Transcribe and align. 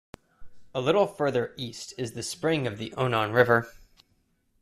A 0.73 0.81
little 0.81 1.05
further 1.05 1.53
east 1.57 1.93
is 1.95 2.13
the 2.13 2.23
spring 2.23 2.65
of 2.65 2.79
the 2.79 2.89
Onon 2.97 3.33
River. 3.35 3.71